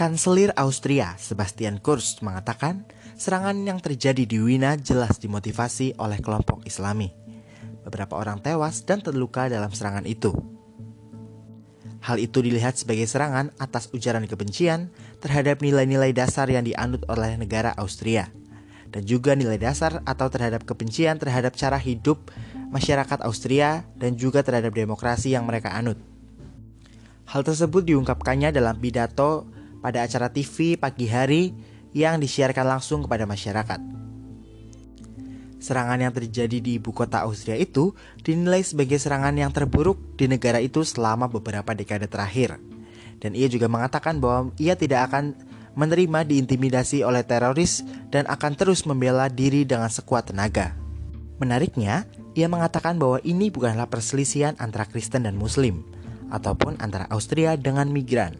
[0.00, 2.88] Kanselir Austria Sebastian Kurz mengatakan
[3.20, 7.12] serangan yang terjadi di Wina jelas dimotivasi oleh kelompok Islami.
[7.84, 10.32] Beberapa orang tewas dan terluka dalam serangan itu.
[12.00, 14.88] Hal itu dilihat sebagai serangan atas ujaran kebencian
[15.20, 18.32] terhadap nilai-nilai dasar yang dianut oleh negara Austria
[18.88, 22.32] dan juga nilai dasar atau terhadap kebencian terhadap cara hidup
[22.72, 26.00] masyarakat Austria dan juga terhadap demokrasi yang mereka anut.
[27.28, 31.52] Hal tersebut diungkapkannya dalam pidato pada acara TV pagi hari
[31.96, 33.80] yang disiarkan langsung kepada masyarakat.
[35.60, 37.92] Serangan yang terjadi di ibu kota Austria itu
[38.24, 42.56] dinilai sebagai serangan yang terburuk di negara itu selama beberapa dekade terakhir.
[43.20, 45.36] Dan ia juga mengatakan bahwa ia tidak akan
[45.76, 50.72] menerima diintimidasi oleh teroris dan akan terus membela diri dengan sekuat tenaga.
[51.36, 55.84] Menariknya, ia mengatakan bahwa ini bukanlah perselisihan antara Kristen dan Muslim,
[56.32, 58.38] ataupun antara Austria dengan migran.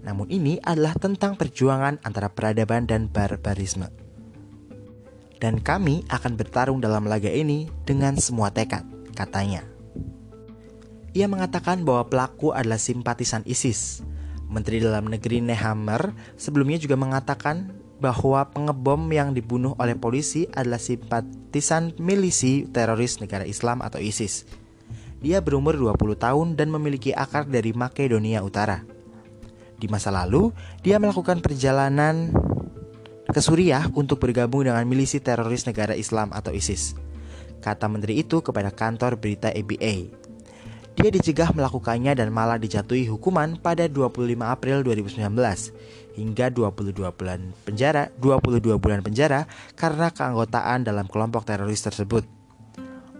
[0.00, 3.90] Namun ini adalah tentang perjuangan antara peradaban dan barbarisme
[5.40, 8.84] dan kami akan bertarung dalam laga ini dengan semua tekad,
[9.16, 9.64] katanya.
[11.16, 14.04] Ia mengatakan bahwa pelaku adalah simpatisan ISIS.
[14.46, 21.94] Menteri Dalam Negeri Nehammer sebelumnya juga mengatakan bahwa pengebom yang dibunuh oleh polisi adalah simpatisan
[21.98, 24.46] milisi teroris negara Islam atau ISIS.
[25.20, 28.99] Dia berumur 20 tahun dan memiliki akar dari Makedonia Utara.
[29.80, 30.52] Di masa lalu,
[30.84, 32.28] dia melakukan perjalanan
[33.24, 36.92] ke Suriah untuk bergabung dengan milisi teroris negara Islam atau ISIS.
[37.64, 40.12] Kata menteri itu kepada kantor berita ABA.
[41.00, 45.16] Dia dicegah melakukannya dan malah dijatuhi hukuman pada 25 April 2019
[46.20, 49.48] hingga 22 bulan penjara, 22 bulan penjara
[49.80, 52.28] karena keanggotaan dalam kelompok teroris tersebut.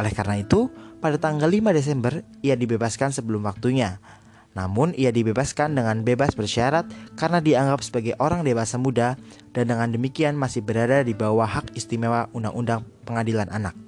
[0.00, 0.72] Oleh karena itu,
[1.04, 4.00] pada tanggal 5 Desember ia dibebaskan sebelum waktunya
[4.56, 6.88] namun ia dibebaskan dengan bebas bersyarat
[7.20, 9.20] karena dianggap sebagai orang dewasa muda
[9.52, 13.85] dan dengan demikian masih berada di bawah hak istimewa Undang-Undang Pengadilan Anak.